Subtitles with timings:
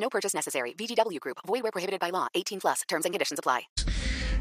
[0.00, 0.74] No purchase necessary.
[0.74, 1.38] VGW Group.
[1.46, 2.28] Void where prohibited by law.
[2.34, 2.82] 18 plus.
[2.88, 3.68] Terms and conditions apply.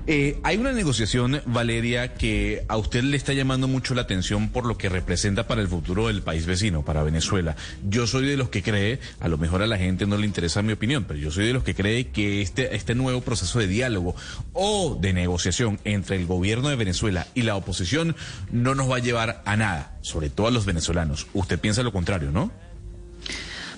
[0.09, 4.65] Eh, hay una negociación, Valeria, que a usted le está llamando mucho la atención por
[4.65, 7.57] lo que representa para el futuro del país vecino, para Venezuela.
[7.83, 10.61] Yo soy de los que cree, a lo mejor a la gente no le interesa
[10.61, 13.67] mi opinión, pero yo soy de los que cree que este, este nuevo proceso de
[13.67, 14.15] diálogo
[14.53, 18.15] o de negociación entre el gobierno de Venezuela y la oposición
[18.49, 21.27] no nos va a llevar a nada, sobre todo a los venezolanos.
[21.33, 22.49] Usted piensa lo contrario, ¿no?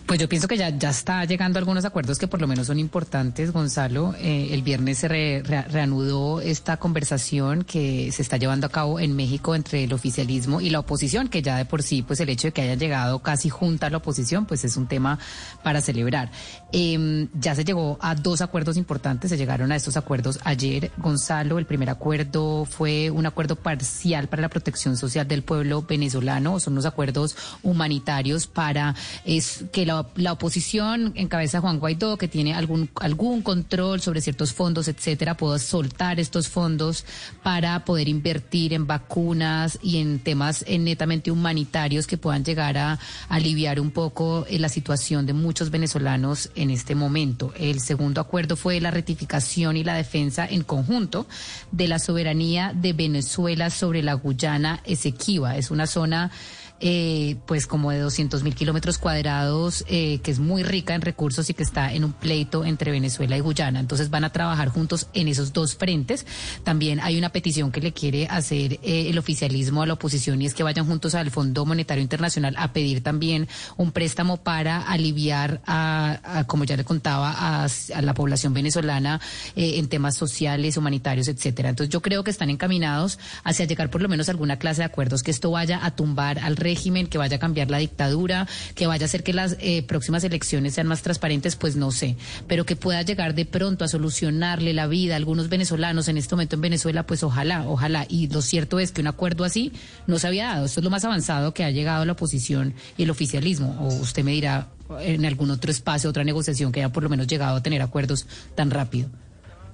[0.10, 2.80] Pues yo pienso que ya, ya está llegando algunos acuerdos que por lo menos son
[2.80, 4.16] importantes, Gonzalo.
[4.18, 9.00] Eh, el viernes se re- re- reanudó esta conversación que se está llevando a cabo
[9.00, 12.30] en México entre el oficialismo y la oposición, que ya de por sí, pues el
[12.30, 15.20] hecho de que hayan llegado casi junta a la oposición, pues es un tema
[15.62, 16.32] para celebrar.
[16.72, 21.60] Eh, ya se llegó a dos acuerdos importantes, se llegaron a estos acuerdos ayer, Gonzalo.
[21.60, 26.74] El primer acuerdo fue un acuerdo parcial para la protección social del pueblo venezolano, son
[26.74, 32.28] unos acuerdos humanitarios para es, que la, la oposición en cabeza de Juan Guaidó, que
[32.28, 37.06] tiene algún, algún control sobre ciertos fondos, etcétera, pueda soltar estos fondos
[37.44, 43.00] para poder invertir en vacunas y en temas eh, netamente humanitarios que puedan llegar a,
[43.30, 47.54] aliviar un poco eh, la situación de muchos venezolanos en este momento.
[47.58, 51.28] El segundo acuerdo fue la ratificación y la defensa en conjunto
[51.72, 55.58] de la soberanía de Venezuela sobre la Guyana Esequiba.
[55.58, 56.32] Es una zona
[56.80, 61.50] eh, pues como de 200 mil kilómetros cuadrados, eh, que es muy rica en recursos
[61.50, 63.80] y que está en un pleito entre Venezuela y Guyana.
[63.80, 66.26] Entonces van a trabajar juntos en esos dos frentes.
[66.64, 70.46] También hay una petición que le quiere hacer eh, el oficialismo a la oposición y
[70.46, 73.48] es que vayan juntos al Fondo Monetario Internacional a pedir también
[73.78, 79.20] un préstamo para aliviar a, como ya le contaba, a, a la población venezolana
[79.56, 81.70] eh, en temas sociales, humanitarios, etcétera.
[81.70, 84.86] Entonces yo creo que están encaminados hacia llegar por lo menos a alguna clase de
[84.86, 88.88] acuerdos que esto vaya a tumbar al régimen, que vaya a cambiar la dictadura, que
[88.88, 92.16] vaya a hacer que las eh, próximas elecciones sean más transparentes, pues no sé,
[92.48, 96.36] pero que pueda llegar de pronto a solucionarle la vida a algunos venezolanos en este
[96.36, 98.06] momento en Venezuela, pues ojalá, ojalá.
[98.08, 99.72] Y lo cierto es que un acuerdo así
[100.08, 100.66] no se había dado.
[100.66, 103.76] Esto es lo más avanzado que ha llegado la oposición y el oficialismo.
[103.82, 104.68] O usted me dirá
[105.02, 108.26] en algún otro espacio, otra negociación que haya por lo menos llegado a tener acuerdos
[108.56, 109.10] tan rápido.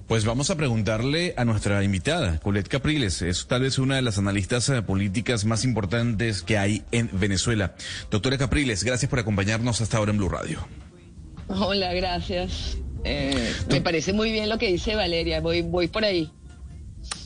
[0.06, 3.22] Pues vamos a preguntarle a nuestra invitada, Colette Capriles.
[3.22, 7.74] Es tal vez una de las analistas eh, políticas más importantes que hay en Venezuela.
[8.08, 10.66] Doctora Capriles, gracias por acompañarnos hasta ahora en Blue Radio.
[11.48, 12.76] Hola, gracias.
[13.04, 15.40] Eh, me parece muy bien lo que dice Valeria.
[15.40, 16.30] Voy, voy por ahí.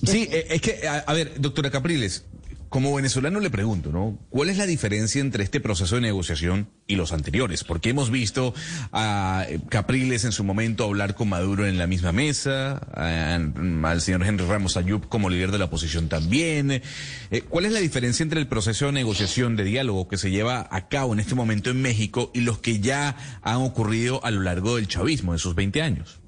[0.02, 2.24] Sí, eh, es que, a, a ver, doctora Capriles,
[2.70, 4.16] como venezolano le pregunto, ¿no?
[4.30, 7.64] ¿Cuál es la diferencia entre este proceso de negociación y los anteriores?
[7.64, 8.54] Porque hemos visto
[8.92, 14.46] a Capriles en su momento hablar con Maduro en la misma mesa, al señor Henry
[14.46, 16.70] Ramos Ayub como líder de la oposición también.
[16.70, 20.68] Eh, ¿Cuál es la diferencia entre el proceso de negociación, de diálogo que se lleva
[20.70, 24.42] a cabo en este momento en México y los que ya han ocurrido a lo
[24.42, 26.20] largo del chavismo, de sus 20 años?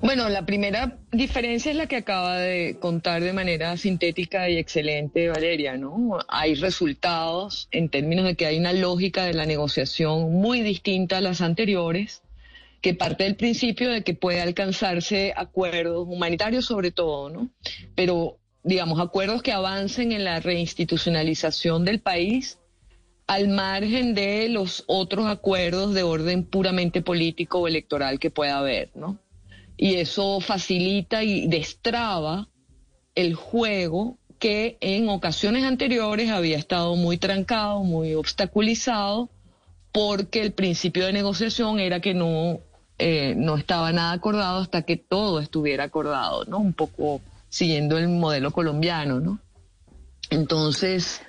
[0.00, 5.28] Bueno, la primera diferencia es la que acaba de contar de manera sintética y excelente
[5.28, 6.20] Valeria, ¿no?
[6.28, 11.20] Hay resultados en términos de que hay una lógica de la negociación muy distinta a
[11.20, 12.22] las anteriores,
[12.80, 17.50] que parte del principio de que puede alcanzarse acuerdos humanitarios sobre todo, ¿no?
[17.96, 22.60] Pero, digamos, acuerdos que avancen en la reinstitucionalización del país
[23.26, 28.90] al margen de los otros acuerdos de orden puramente político o electoral que pueda haber,
[28.94, 29.18] ¿no?
[29.78, 32.48] Y eso facilita y destraba
[33.14, 39.30] el juego que en ocasiones anteriores había estado muy trancado, muy obstaculizado,
[39.92, 42.58] porque el principio de negociación era que no,
[42.98, 46.58] eh, no estaba nada acordado hasta que todo estuviera acordado, ¿no?
[46.58, 49.38] Un poco siguiendo el modelo colombiano, ¿no?
[50.30, 51.22] Entonces,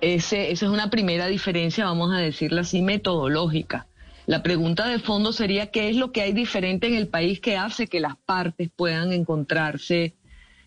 [0.00, 3.86] ese, esa es una primera diferencia, vamos a decirla así, metodológica.
[4.26, 7.56] La pregunta de fondo sería qué es lo que hay diferente en el país que
[7.56, 10.14] hace que las partes puedan encontrarse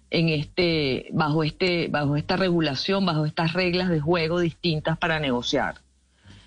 [0.10, 5.76] en este bajo este bajo esta regulación, bajo estas reglas de juego distintas para negociar.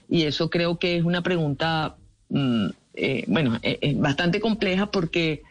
[0.09, 1.97] Y eso creo que es una pregunta
[2.29, 5.45] mm, eh, bueno, eh, eh, bastante compleja porque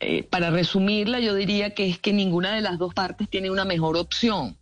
[0.00, 3.64] eh, para resumirla yo diría que es que ninguna de las dos partes tiene una
[3.64, 4.56] mejor opción,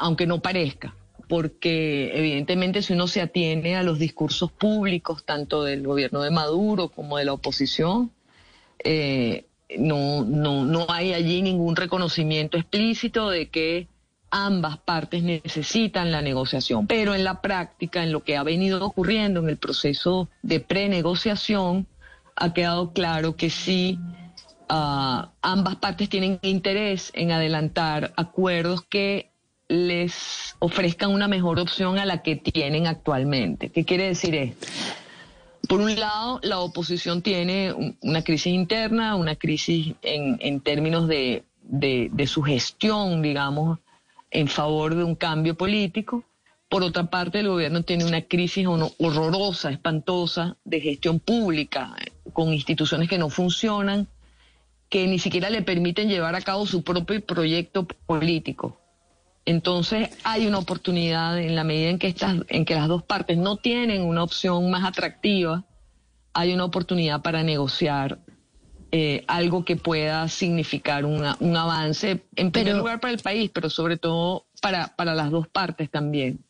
[0.00, 0.94] aunque no parezca
[1.30, 6.88] porque evidentemente si uno se atiene a los discursos públicos, tanto del gobierno de Maduro
[6.88, 8.10] como de la oposición,
[8.82, 9.44] eh,
[9.78, 13.86] no, no, no hay allí ningún reconocimiento explícito de que
[14.32, 16.88] ambas partes necesitan la negociación.
[16.88, 21.86] Pero en la práctica, en lo que ha venido ocurriendo en el proceso de prenegociación,
[22.34, 24.00] ha quedado claro que sí,
[24.68, 29.29] ah, ambas partes tienen interés en adelantar acuerdos que
[29.70, 33.70] les ofrezcan una mejor opción a la que tienen actualmente.
[33.70, 34.66] ¿Qué quiere decir esto?
[35.68, 42.26] Por un lado, la oposición tiene una crisis interna, una crisis en, términos de, de,
[42.26, 43.78] su gestión, digamos,
[44.32, 46.24] en favor de un cambio político.
[46.68, 51.94] Por otra parte, el gobierno tiene una crisis horrorosa, espantosa, de gestión pública,
[52.32, 54.08] con instituciones que no funcionan,
[54.88, 58.79] que ni siquiera le permiten llevar a cabo su propio proyecto político.
[59.50, 63.36] Entonces hay una oportunidad en la medida en que estas, en que las dos partes
[63.36, 65.64] no tienen una opción más atractiva,
[66.32, 68.20] hay una oportunidad para negociar
[68.92, 73.96] eh, algo que pueda significar un avance, en primer lugar para el país, pero sobre
[73.96, 76.44] todo para, para las dos partes también.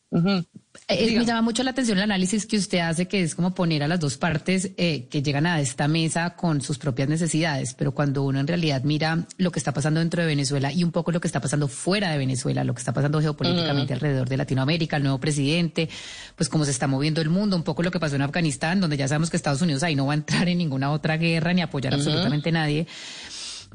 [0.89, 3.85] Eh, me llama mucho la atención el análisis que usted hace, que es como poner
[3.85, 7.93] a las dos partes eh, que llegan a esta mesa con sus propias necesidades, pero
[7.93, 11.13] cuando uno en realidad mira lo que está pasando dentro de Venezuela y un poco
[11.13, 14.97] lo que está pasando fuera de Venezuela, lo que está pasando geopolíticamente alrededor de Latinoamérica,
[14.97, 15.89] el nuevo presidente,
[16.35, 18.97] pues cómo se está moviendo el mundo, un poco lo que pasó en Afganistán, donde
[18.97, 21.63] ya sabemos que Estados Unidos ahí no va a entrar en ninguna otra guerra ni
[21.63, 22.87] apoyar absolutamente a nadie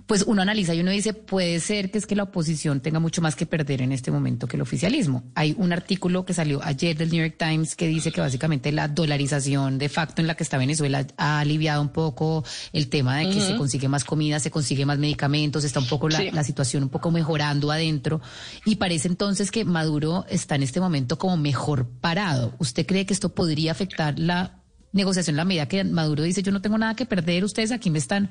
[0.07, 3.21] pues uno analiza y uno dice, puede ser que es que la oposición tenga mucho
[3.21, 5.23] más que perder en este momento que el oficialismo.
[5.33, 8.87] Hay un artículo que salió ayer del New York Times que dice que básicamente la
[8.87, 13.29] dolarización de facto en la que está Venezuela ha aliviado un poco el tema de
[13.29, 16.83] que se consigue más comida, se consigue más medicamentos, está un poco la, la situación
[16.83, 18.21] un poco mejorando adentro
[18.63, 22.53] y parece entonces que Maduro está en este momento como mejor parado.
[22.59, 24.61] ¿Usted cree que esto podría afectar la
[24.91, 27.89] negociación en la medida que Maduro dice yo no tengo nada que perder, ustedes aquí
[27.89, 28.29] me están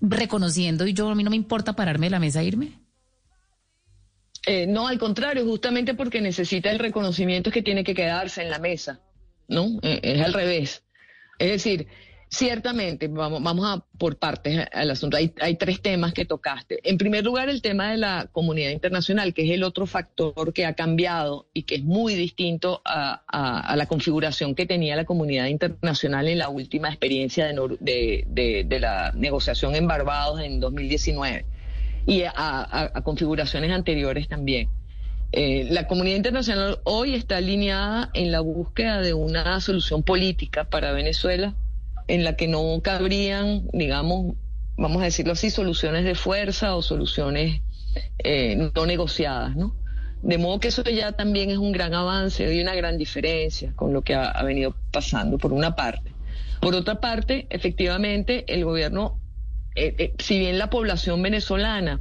[0.00, 2.72] reconociendo y yo a mí no me importa pararme de la mesa e irme?
[4.46, 8.50] Eh, no, al contrario, justamente porque necesita el reconocimiento es que tiene que quedarse en
[8.50, 9.00] la mesa,
[9.48, 9.78] ¿no?
[9.82, 10.82] Eh, es al revés.
[11.38, 11.86] Es decir,
[12.34, 15.18] Ciertamente, vamos, vamos a por partes al asunto.
[15.18, 16.80] Hay, tres temas que tocaste.
[16.82, 20.64] En primer lugar, el tema de la comunidad internacional, que es el otro factor que
[20.64, 25.48] ha cambiado y que es muy distinto a, a, la configuración que tenía la comunidad
[25.48, 31.44] internacional en la última experiencia de, de, la negociación en Barbados en 2019
[32.06, 34.70] y a, configuraciones anteriores también.
[35.32, 40.92] Eh, la comunidad internacional hoy está alineada en la búsqueda de una solución política para
[40.92, 41.54] Venezuela
[42.08, 44.34] en la que no cabrían, digamos,
[44.76, 47.60] vamos a decirlo así, soluciones de fuerza o soluciones
[48.18, 49.76] eh, no negociadas, ¿no?
[50.22, 53.92] De modo que eso ya también es un gran avance y una gran diferencia con
[53.92, 56.12] lo que ha, venido pasando, por una parte.
[56.60, 59.18] Por otra parte, efectivamente, el gobierno,
[59.74, 62.00] eh, eh, si bien la población venezolana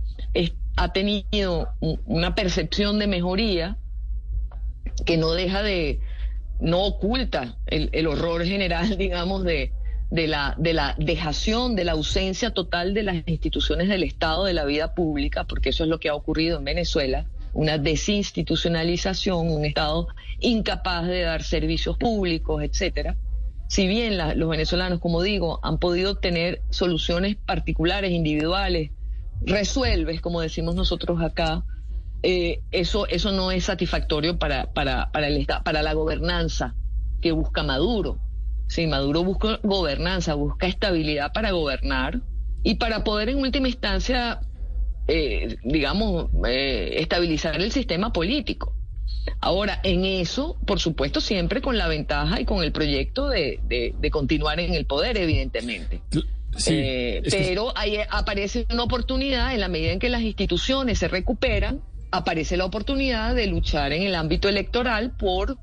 [0.77, 1.69] ha tenido
[2.05, 3.77] una percepción de mejoría,
[5.05, 5.99] que no deja de,
[6.59, 9.71] no oculta el horror general, digamos, de,
[10.11, 14.53] de la, de la dejación, de la ausencia total de las instituciones del Estado, de
[14.53, 19.65] la vida pública, porque eso es lo que ha ocurrido en Venezuela, una desinstitucionalización, un
[19.65, 20.09] Estado
[20.39, 23.15] incapaz de dar servicios públicos, etcétera.
[23.67, 28.91] Si bien los venezolanos, como digo, han podido tener soluciones particulares, individuales,
[29.41, 31.63] resuelves, como decimos nosotros acá,
[32.21, 36.75] eh, eso, eso no es satisfactorio para, para, para, el, para la gobernanza
[37.21, 38.19] que busca Maduro.
[38.71, 42.21] Sí, Maduro busca gobernanza, busca estabilidad para gobernar
[42.63, 44.39] y para poder en última instancia,
[45.09, 48.73] eh, digamos, eh, estabilizar el sistema político.
[49.41, 53.59] Ahora, en eso, por supuesto, siempre con la ventaja y con el proyecto de,
[54.09, 56.01] continuar en el poder, evidentemente.
[56.65, 61.81] Eh, pero ahí aparece una oportunidad en la medida en que las instituciones se recuperan,
[62.09, 65.57] aparece la oportunidad de luchar en el ámbito electoral por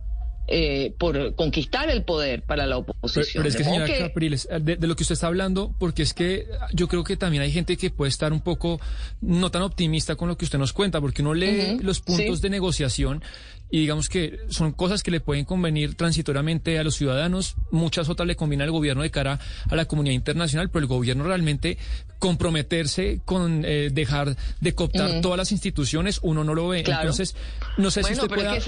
[0.51, 3.43] eh, por conquistar el poder para la oposición.
[3.43, 6.89] Pero, es que, señora Capriles, de, lo que usted está hablando, porque es que yo
[6.89, 8.81] creo que también hay gente que puede estar un poco
[9.21, 12.49] no tan optimista con lo que usted nos cuenta, porque uno lee los puntos de
[12.49, 13.23] negociación
[13.71, 18.27] y digamos que son cosas que le pueden convenir transitoriamente a los ciudadanos, muchas otras
[18.27, 21.77] le conviene al gobierno de cara a la comunidad internacional, pero el gobierno realmente
[22.19, 26.81] comprometerse con eh, dejar de cooptar todas las instituciones, uno no lo ve.
[26.87, 27.37] Entonces,
[27.77, 28.61] no sé si usted pueda,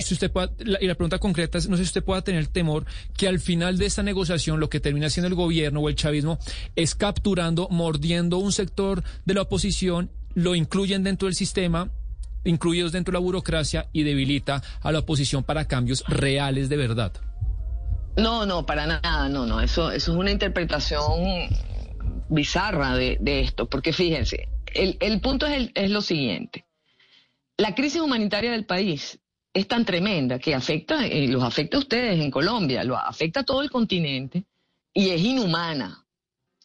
[0.00, 2.86] si usted pueda, y la pregunta concreta es, no sé si usted pueda tener temor
[3.16, 6.38] que al final de esta negociación lo que termina haciendo el gobierno o el chavismo
[6.74, 11.90] es capturando, mordiendo un sector de la oposición, lo incluyen dentro del sistema
[12.46, 17.12] incluidos dentro de la burocracia y debilita a la oposición para cambios reales de verdad.
[18.16, 21.50] No, no, para nada, no, no, eso, eso es una interpretación
[22.28, 26.64] bizarra de, esto, porque fíjense, el, punto es, es lo siguiente,
[27.58, 29.18] la crisis humanitaria del país
[29.52, 33.44] es tan tremenda que afecta, eh, los afecta a ustedes en Colombia, lo afecta a
[33.44, 34.44] todo el continente
[34.92, 36.04] y es inhumana.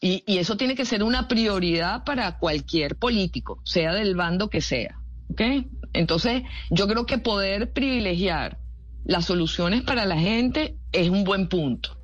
[0.00, 4.60] Y, y, eso tiene que ser una prioridad para cualquier político, sea del bando que
[4.60, 5.01] sea.
[5.32, 5.68] ¿Okay?
[5.92, 8.58] Entonces, yo creo que poder privilegiar
[9.04, 11.98] las soluciones para la gente es un buen punto.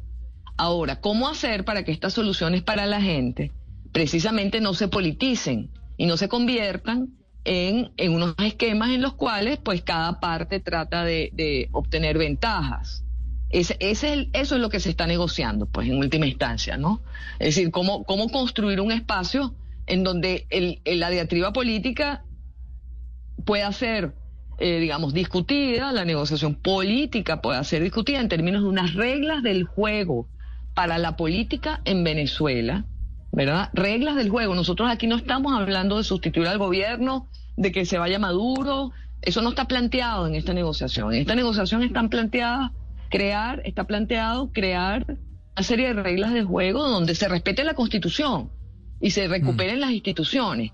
[0.57, 3.53] Ahora, ¿cómo hacer para que estas soluciones para la gente
[3.93, 7.11] precisamente no se politicen y no se conviertan
[7.45, 13.05] en, unos esquemas en los cuales pues cada parte trata de, obtener ventajas?
[13.51, 17.01] Ese, es el, eso es lo que se está negociando, pues, en última instancia, ¿no?
[17.39, 19.55] Es decir, cómo, cómo construir un espacio
[19.87, 22.25] en donde el, la diatriba política
[23.45, 24.15] pueda ser
[24.61, 29.63] eh, digamos, discutida, la negociación política pueda ser discutida en términos de unas reglas del
[29.65, 30.27] juego
[30.75, 32.85] para la política en Venezuela,
[33.31, 33.71] ¿verdad?
[33.73, 34.57] Reglas del juego.
[34.57, 38.91] Nosotros aquí no estamos hablando de sustituir al gobierno, de que se vaya Maduro,
[39.23, 41.15] eso no está planteado en esta negociación.
[41.15, 42.73] En esta negociación están planteadas
[43.11, 48.51] crear, está planteado crear una serie de reglas del juego donde se respete la Constitución
[49.01, 49.81] y se recuperen mm.
[49.81, 50.73] las instituciones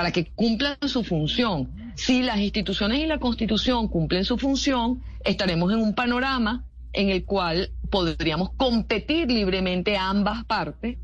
[0.00, 1.92] para que cumplan su función.
[1.94, 6.64] Si las instituciones y la Constitución cumplen su función, estaremos en un panorama
[6.94, 10.96] en el cual podríamos competir libremente ambas partes,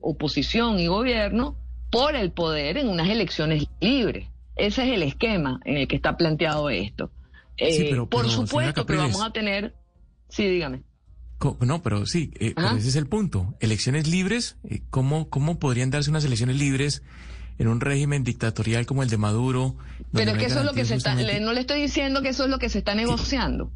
[0.00, 1.56] oposición y gobierno,
[1.90, 4.28] por el poder en unas elecciones libres.
[4.54, 7.10] Ese es el esquema en el que está planteado esto.
[7.56, 9.74] Eh, por supuesto que vamos a tener...
[10.28, 10.84] Sí, dígame.
[11.58, 13.56] No, pero sí, eh, ese es el punto.
[13.58, 17.02] Elecciones libres, eh, ¿cómo, ¿cómo podrían darse unas elecciones libres
[17.58, 19.76] en un régimen dictatorial como el de Maduro.
[20.12, 22.44] Pero es que eso es lo que se está, no le estoy diciendo que eso
[22.44, 23.70] es lo que se está negociando.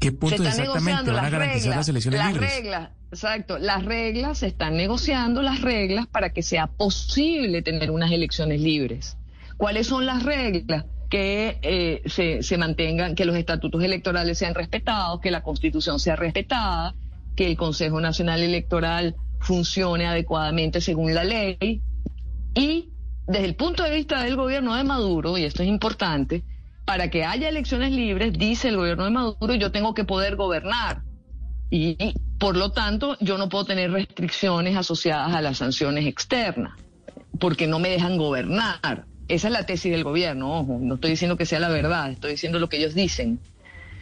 [0.00, 2.54] ¿Qué punto se están exactamente van a garantizar las elecciones las libres?
[2.54, 8.12] reglas, exacto, las reglas se están negociando las reglas para que sea posible tener unas
[8.12, 9.16] elecciones libres.
[9.56, 10.84] ¿Cuáles son las reglas?
[11.10, 16.14] Que eh, se, se mantengan, que los estatutos electorales sean respetados, que la constitución sea
[16.14, 16.94] respetada,
[17.34, 21.82] que el Consejo Nacional Electoral funcione adecuadamente según la ley
[22.54, 22.90] y
[23.28, 26.42] desde el punto de vista del gobierno de Maduro, y esto es importante,
[26.86, 31.02] para que haya elecciones libres, dice el gobierno de Maduro, yo tengo que poder gobernar.
[31.70, 36.72] Y, por lo tanto, yo no puedo tener restricciones asociadas a las sanciones externas,
[37.38, 39.04] porque no me dejan gobernar.
[39.28, 42.30] Esa es la tesis del gobierno, ojo, no estoy diciendo que sea la verdad, estoy
[42.30, 43.38] diciendo lo que ellos dicen.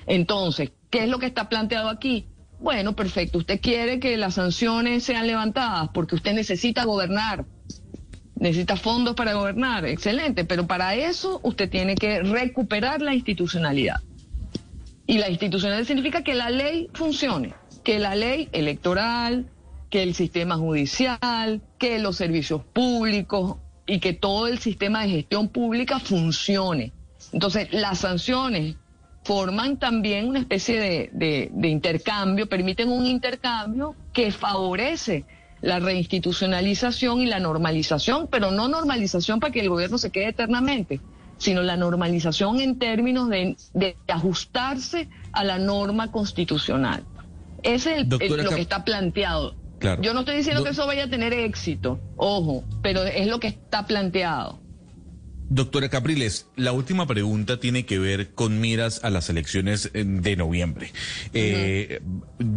[0.06, 2.26] Entonces, ¿qué es lo que está planteado aquí?
[2.61, 7.45] Bueno, perfecto, usted quiere que las sanciones sean levantadas porque usted necesita gobernar
[8.38, 14.00] necesita fondos para gobernar, excelente, pero para eso usted tiene que recuperar la institucionalidad.
[15.07, 19.47] Y la institucionalidad significa que la ley funcione, que la ley electoral,
[19.90, 25.49] que el sistema judicial, que los servicios públicos y que todo el sistema de gestión
[25.49, 26.93] pública funcione.
[27.33, 28.76] Entonces, las sanciones
[29.26, 35.25] forman también una especie de, intercambio, permiten un intercambio que favorece
[35.63, 41.01] la reinstitucionalización y la normalización, pero no normalización para que el gobierno se quede eternamente,
[41.39, 43.57] sino la normalización en términos de,
[44.09, 47.05] ajustarse a la norma constitucional.
[47.63, 49.55] Ese es lo que está planteado.
[50.01, 53.49] Yo no estoy diciendo que eso vaya a tener éxito, ojo, pero es lo que
[53.49, 54.59] está planteado.
[55.49, 60.35] Doctora Capriles, la última pregunta tiene que ver con miras a las elecciones eh, de
[60.35, 60.93] noviembre.
[61.35, 62.00] Eh,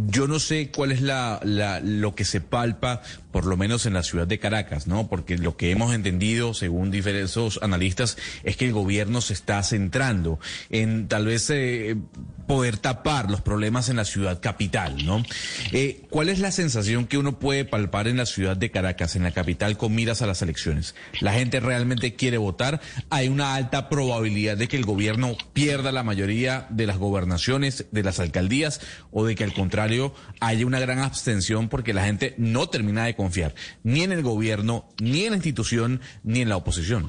[0.08, 1.40] yo no sé cuál es la,
[1.84, 5.08] lo que se palpa, por lo menos en la ciudad de Caracas, ¿no?
[5.08, 10.40] Porque lo que hemos entendido, según diferentes analistas, es que el gobierno se está centrando
[10.70, 11.96] en tal vez eh,
[12.48, 15.22] poder tapar los problemas en la ciudad capital, ¿no?
[16.10, 19.30] ¿Cuál es la sensación que uno puede palpar en la ciudad de Caracas, en la
[19.30, 20.96] capital, con miras a las elecciones?
[21.20, 22.79] ¿La gente realmente quiere votar?
[23.08, 28.02] Hay una alta probabilidad de que el gobierno pierda la mayoría de las gobernaciones, de
[28.02, 32.68] las alcaldías, o de que al contrario haya una gran abstención porque la gente no
[32.68, 37.08] termina de confiar ni en el gobierno, ni en la institución, ni en la oposición.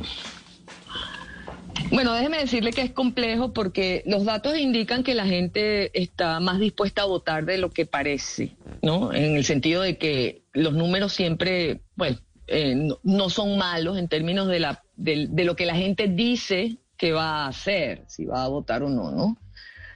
[1.90, 6.60] Bueno, déjeme decirle que es complejo porque los datos indican que la gente está más
[6.60, 9.14] dispuesta a votar de lo que parece, ¿no?
[9.14, 12.18] En el sentido de que los números siempre, bueno,
[12.52, 17.12] eh, no, son malos en términos de, la, de, lo que la gente dice que
[17.12, 19.38] va a hacer, si va a votar o no, ¿no?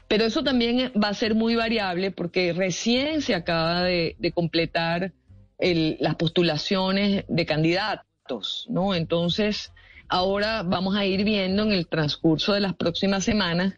[0.08, 5.14] Pero eso también va a ser muy variable porque recién se acaba de, completar
[5.60, 8.94] las postulaciones de candidatos, ¿no?
[8.94, 9.72] Entonces,
[10.08, 13.74] Ahora vamos a ir viendo en el transcurso de las próximas semanas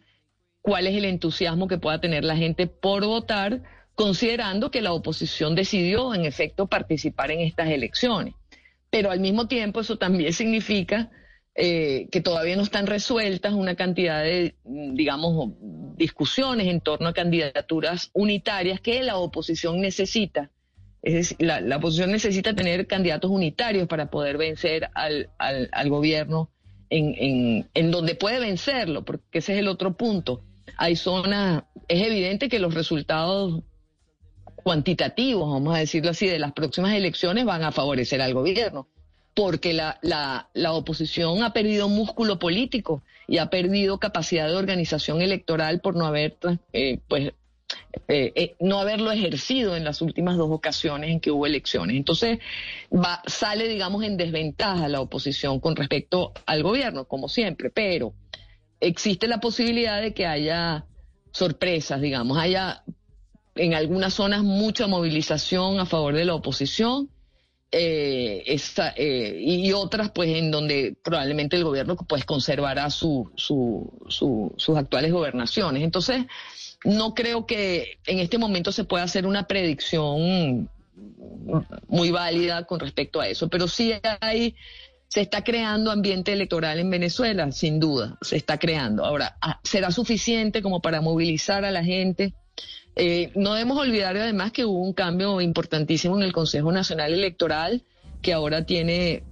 [0.60, 3.62] cuál es el entusiasmo que pueda tener la gente por votar,
[3.94, 8.34] considerando que la oposición decidió, en efecto, participar en estas elecciones.
[8.90, 11.10] Pero al mismo tiempo eso también significa
[11.54, 15.52] eh, que todavía no están resueltas una cantidad de, digamos,
[15.96, 20.50] discusiones en torno a candidaturas unitarias que la oposición necesita.
[21.02, 26.50] Es decir, la, oposición necesita tener candidatos unitarios para poder vencer al, al, gobierno
[26.90, 30.42] en, en, en donde puede vencerlo, porque ese es el otro punto
[30.78, 33.62] hay zonas, es evidente que los resultados
[34.68, 38.86] cuantitativos, vamos a decirlo así, de las próximas elecciones van a favorecer al gobierno,
[39.32, 45.22] porque la, la, la oposición ha perdido músculo político y ha perdido capacidad de organización
[45.22, 46.36] electoral por no haber,
[46.74, 47.32] eh, pues,
[48.08, 51.96] eh, eh, no haberlo ejercido en las últimas dos ocasiones en que hubo elecciones.
[51.96, 52.38] Entonces,
[52.92, 58.12] va, sale, digamos, en desventaja la oposición con respecto al gobierno, como siempre, pero
[58.80, 60.84] existe la posibilidad de que haya
[61.32, 62.84] sorpresas, digamos, haya
[63.58, 67.10] en algunas zonas mucha movilización a favor de la oposición
[67.70, 68.44] eh,
[68.96, 75.82] eh, y otras pues en donde probablemente el gobierno pues conservará su, sus actuales gobernaciones.
[75.82, 76.24] Entonces,
[76.84, 80.70] no creo que en este momento se pueda hacer una predicción
[81.88, 84.54] muy válida con respecto a eso, pero sí hay
[85.08, 89.04] se está creando ambiente electoral en Venezuela, sin duda, se está creando.
[89.04, 92.34] Ahora, ah, ¿será suficiente como para movilizar a la gente?
[93.00, 97.84] Eh, no debemos olvidar además que hubo un cambio importantísimo en el Consejo Nacional Electoral,
[98.22, 99.22] que ahora tiene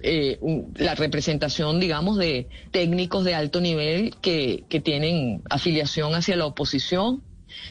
[0.00, 0.38] eh,
[0.76, 7.24] la representación, digamos, de técnicos de alto nivel que, que tienen afiliación hacia la oposición.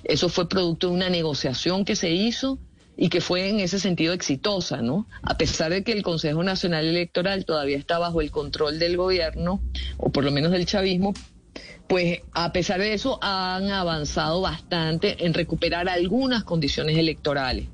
[0.04, 2.60] Eso fue producto de una negociación que se hizo
[2.98, 5.08] y que fue en ese sentido exitosa, ¿no?
[5.22, 9.62] A pesar de que el Consejo Nacional Electoral todavía está bajo el control del gobierno,
[9.96, 11.14] o por lo menos del chavismo,
[11.88, 17.68] pues a pesar de eso han avanzado bastante en recuperar algunas condiciones electorales.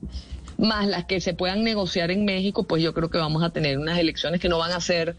[0.58, 3.80] Más las que se puedan negociar en México, pues yo creo que vamos a tener
[3.80, 5.16] unas elecciones que no van a ser,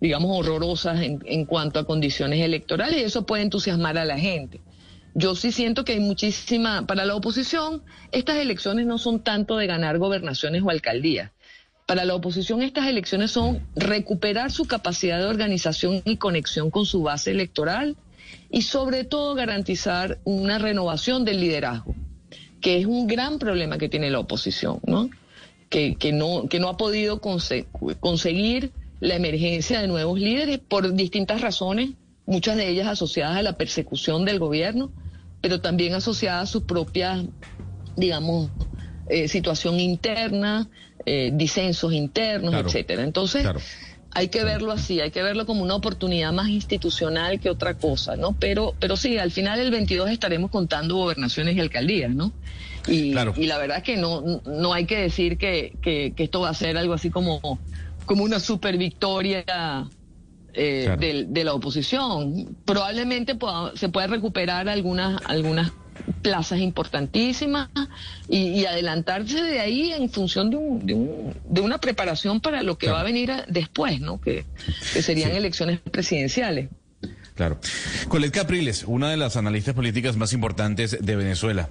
[0.00, 4.60] digamos, horrorosas en, en cuanto a condiciones electorales y eso puede entusiasmar a la gente.
[5.14, 7.82] Yo sí siento que hay muchísima, para la oposición,
[8.12, 11.30] estas elecciones no son tanto de ganar gobernaciones o alcaldías.
[11.86, 17.02] Para la oposición estas elecciones son recuperar su capacidad de organización y conexión con su
[17.02, 17.96] base electoral
[18.50, 21.94] y sobre todo garantizar una renovación del liderazgo,
[22.60, 25.10] que es un gran problema que tiene la oposición, ¿no?
[25.68, 31.40] Que, que no, que no ha podido conseguir la emergencia de nuevos líderes por distintas
[31.40, 31.90] razones,
[32.26, 34.92] muchas de ellas asociadas a la persecución del gobierno,
[35.40, 37.24] pero también asociada a su propia,
[37.96, 38.50] digamos,
[39.08, 40.68] eh, situación interna,
[41.04, 43.02] eh, disensos internos, etcétera.
[43.02, 43.44] Entonces,
[44.14, 48.16] hay que verlo así, hay que verlo como una oportunidad más institucional que otra cosa,
[48.16, 48.36] ¿no?
[48.38, 52.32] Pero, pero sí, al final el 22 estaremos contando gobernaciones y alcaldías, ¿no?
[52.88, 56.40] Y, y la verdad es que no, no hay que decir que, que, que esto
[56.40, 57.60] va a ser algo así como,
[58.04, 59.44] como una super victoria
[60.54, 62.56] eh, de, la oposición.
[62.66, 63.36] Probablemente
[63.74, 65.72] se pueda recuperar algunas, algunas
[66.22, 67.68] plazas importantísimas
[68.28, 72.78] y, adelantarse de ahí en función de, un, de, un, de una preparación para lo
[72.78, 74.20] que va a venir después, ¿no?
[74.20, 74.44] Que,
[75.00, 76.68] serían elecciones presidenciales.
[77.34, 77.58] Claro.
[78.08, 81.70] Colette Capriles, una de las analistas políticas más importantes de Venezuela.